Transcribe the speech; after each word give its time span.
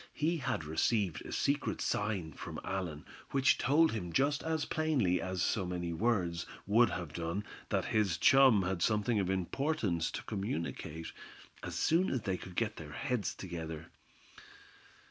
He 0.15 0.37
had 0.37 0.63
received 0.63 1.23
a 1.27 1.31
secret 1.31 1.79
sign 1.79 2.33
from 2.33 2.59
Allan, 2.63 3.05
which 3.29 3.59
told 3.59 3.91
him 3.91 4.11
just 4.11 4.41
as 4.41 4.65
plainly 4.65 5.21
as 5.21 5.43
so 5.43 5.63
many 5.63 5.93
words 5.93 6.47
would 6.65 6.89
have 6.89 7.13
done 7.13 7.43
that 7.69 7.85
his 7.93 8.17
chum 8.17 8.63
had 8.63 8.81
something 8.81 9.19
of 9.19 9.29
importance 9.29 10.09
to 10.09 10.23
communicate, 10.23 11.11
as 11.61 11.75
soon 11.75 12.09
as 12.09 12.21
they 12.21 12.35
could 12.37 12.55
get 12.55 12.77
their 12.77 12.93
heads 12.93 13.35
together. 13.35 13.91